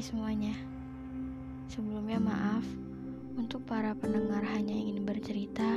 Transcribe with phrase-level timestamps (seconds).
[0.00, 0.56] Hai semuanya.
[1.68, 2.64] Sebelumnya maaf
[3.36, 5.76] Untuk para pendengar hanya ingin bercerita.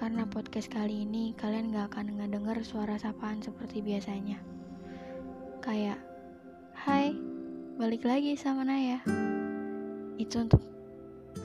[0.00, 4.40] Karena podcast kali ini Kalian gak akan ngedenger suara sapaan seperti biasanya.
[5.60, 6.00] Kayak
[6.72, 7.12] Hai
[7.76, 9.04] Balik lagi sama Naya.
[10.16, 10.64] Itu untuk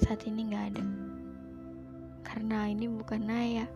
[0.08, 0.86] saat ini gak ada.
[2.24, 3.68] Karena ini bukan Naya.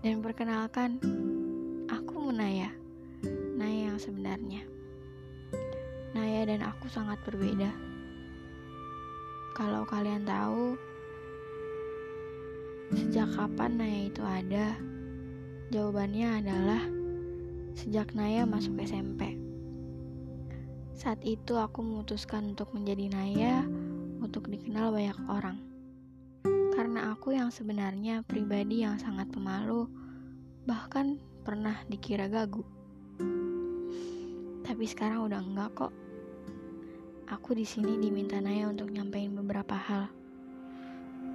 [0.00, 0.96] Dan perkenalkan
[1.92, 2.72] Aku Munaya
[3.60, 4.77] Naya yang sebenarnya
[6.18, 7.70] Naya dan aku sangat berbeda.
[9.54, 10.74] Kalau kalian tahu,
[12.90, 14.74] sejak kapan Naya itu ada?
[15.70, 16.82] Jawabannya adalah
[17.78, 19.38] sejak Naya masuk SMP.
[20.98, 23.62] Saat itu aku memutuskan untuk menjadi Naya
[24.18, 25.62] untuk dikenal banyak orang.
[26.74, 29.86] Karena aku yang sebenarnya pribadi yang sangat pemalu,
[30.66, 32.66] bahkan pernah dikira gagu.
[34.66, 36.07] Tapi sekarang udah enggak kok.
[37.28, 40.08] Aku di sini diminta Naya untuk nyampein beberapa hal.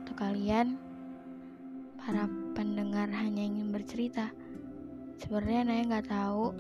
[0.02, 0.74] Untuk kalian,
[2.02, 2.26] para
[2.58, 4.34] pendengar hanya ingin bercerita.
[5.22, 6.58] Sebenarnya Naya nggak tahu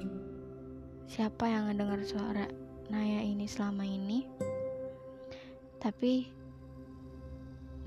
[1.09, 2.45] siapa yang ngedengar suara
[2.94, 4.30] Naya ini selama ini.
[5.81, 6.30] Tapi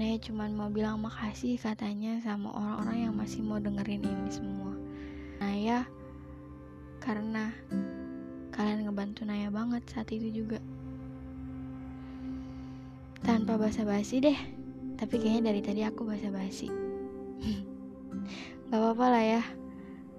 [0.03, 4.75] Naya cuma mau bilang makasih katanya sama orang-orang yang masih mau dengerin ini semua.
[5.38, 5.86] Naya
[6.98, 7.55] karena
[8.56, 10.56] Kalian ngebantu Naya banget saat itu juga.
[13.25, 14.39] Tanpa basa-basi deh,
[14.98, 16.69] tapi kayaknya dari tadi aku basa-basi.
[18.69, 19.42] gak apa-apa lah ya,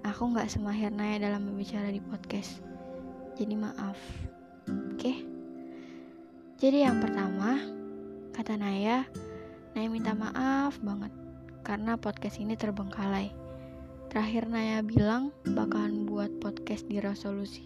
[0.02, 2.64] aku gak semahir Naya dalam berbicara di podcast.
[3.38, 3.98] Jadi maaf,
[4.66, 5.12] oke?
[6.58, 7.62] Jadi yang pertama,
[8.34, 9.06] kata Naya,
[9.78, 11.14] Naya minta maaf banget
[11.62, 13.30] karena podcast ini terbengkalai.
[14.08, 17.62] Terakhir Naya bilang bakalan buat podcast di resolusi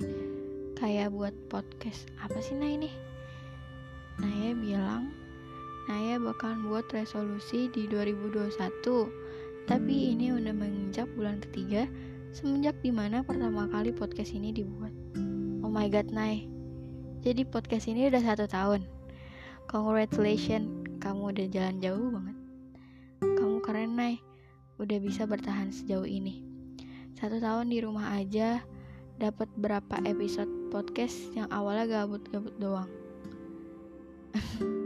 [0.82, 2.90] kayak buat podcast apa sih nah ini
[4.18, 5.14] Naya bilang
[5.90, 8.52] Naya bakalan buat resolusi di 2021
[9.66, 11.86] tapi ini udah menginjak bulan ketiga
[12.34, 14.94] semenjak di mana pertama kali podcast ini dibuat.
[15.62, 16.52] Oh my god Nay
[17.22, 18.82] jadi podcast ini udah satu tahun.
[19.70, 22.36] Congratulations kamu udah jalan jauh banget.
[23.38, 24.18] Kamu keren Nay
[24.82, 26.42] udah bisa bertahan sejauh ini.
[27.14, 28.58] Satu tahun di rumah aja
[29.22, 32.90] dapat berapa episode podcast yang awalnya gabut-gabut doang.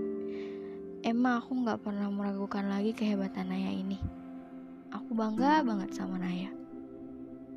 [1.06, 3.94] Emang aku nggak pernah meragukan lagi kehebatan Naya ini.
[4.90, 6.50] Aku bangga banget sama Naya.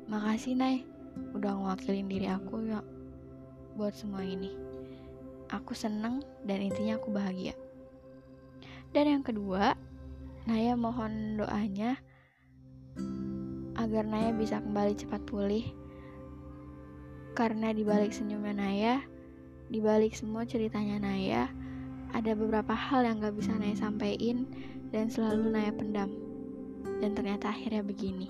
[0.06, 0.86] Makasih Nay,
[1.34, 2.78] udah ngewakilin diri aku ya
[3.74, 4.54] buat semua ini.
[5.50, 7.58] Aku seneng dan intinya aku bahagia.
[8.94, 9.74] Dan yang kedua,
[10.46, 11.98] Naya mohon doanya
[13.74, 15.66] agar Naya bisa kembali cepat pulih
[17.34, 18.94] karena dibalik senyumnya Naya,
[19.74, 21.50] dibalik semua ceritanya Naya,
[22.10, 24.46] ada beberapa hal yang gak bisa Naya sampaikan
[24.90, 26.10] dan selalu Naya pendam.
[27.00, 28.28] Dan ternyata akhirnya begini.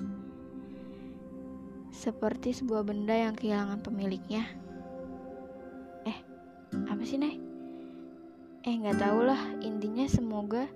[1.90, 4.46] Seperti sebuah benda yang kehilangan pemiliknya.
[6.06, 6.18] Eh,
[6.86, 7.36] apa sih Nay?
[8.62, 9.40] Eh, nggak tahu lah.
[9.64, 10.68] Intinya semoga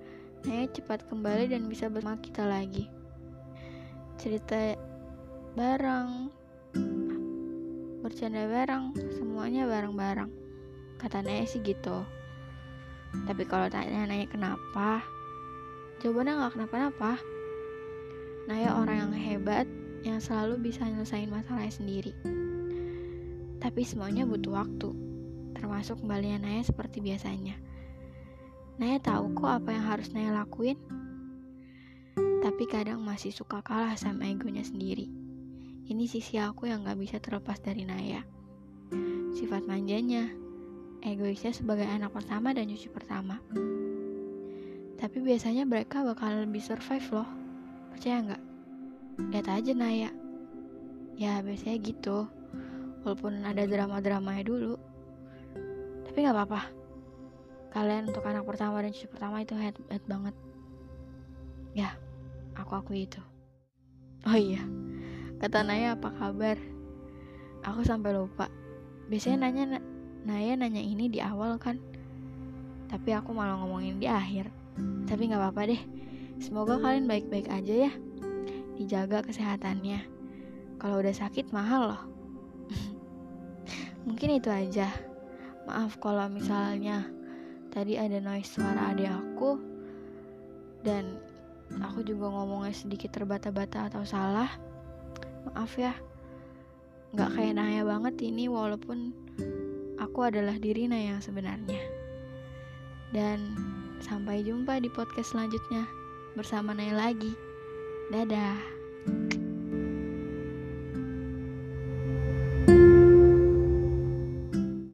[0.44, 2.91] Naya cepat kembali dan bisa bersama kita lagi.
[4.19, 4.76] Cerita
[5.54, 6.32] bareng,
[8.03, 10.32] bercanda bareng, semuanya bareng-bareng.
[10.98, 12.03] Kata Naya sih gitu.
[13.22, 15.06] Tapi kalau tanya Naya kenapa,
[16.02, 17.12] jawabannya nggak kenapa-napa.
[18.50, 19.66] Naya orang yang hebat,
[20.04, 22.12] yang selalu bisa nyelesain masalahnya sendiri.
[23.62, 24.92] Tapi semuanya butuh waktu,
[25.56, 27.56] termasuk kembalinya Naya seperti biasanya.
[28.76, 30.76] Naya tahu kok apa yang harus Naya lakuin,
[32.44, 35.08] tapi kadang masih suka kalah sama egonya sendiri.
[35.88, 38.20] Ini sisi aku yang gak bisa terlepas dari Naya.
[39.32, 40.28] Sifat manjanya,
[41.04, 43.38] egoisnya sebagai anak pertama dan cucu pertama.
[44.97, 47.28] Tapi biasanya mereka bakal lebih survive loh.
[47.92, 48.42] Percaya nggak?
[49.31, 50.11] Lihat aja Naya.
[51.20, 52.25] Ya biasanya gitu.
[53.05, 54.81] Walaupun ada drama-dramanya dulu.
[56.08, 56.73] Tapi nggak apa-apa.
[57.76, 60.34] Kalian untuk anak pertama dan cucu pertama itu head, head banget.
[61.76, 61.93] Ya,
[62.56, 63.20] aku akui itu.
[64.25, 64.62] Oh iya,
[65.37, 66.56] Kata Naya apa kabar?
[67.69, 68.49] Aku sampai lupa.
[69.12, 69.84] Biasanya nanya
[70.25, 71.81] Naya nanya ini di awal kan.
[72.88, 74.49] Tapi aku malah ngomongin di akhir.
[75.09, 75.82] Tapi nggak apa-apa deh.
[76.41, 77.93] Semoga kalian baik-baik aja ya.
[78.76, 80.05] Dijaga kesehatannya.
[80.81, 82.03] Kalau udah sakit mahal loh.
[84.09, 84.88] Mungkin itu aja.
[85.65, 87.09] Maaf kalau misalnya
[87.75, 89.59] tadi ada noise suara adik aku
[90.87, 91.19] dan
[91.82, 94.47] aku juga ngomongnya sedikit terbata-bata atau salah
[95.50, 95.91] maaf ya
[97.17, 99.11] nggak kayak Naya banget ini walaupun
[100.14, 101.82] aku adalah diri Naya yang sebenarnya.
[103.11, 103.58] Dan
[103.99, 105.90] sampai jumpa di podcast selanjutnya
[106.38, 107.34] bersama Naya lagi.
[108.14, 108.62] Dadah.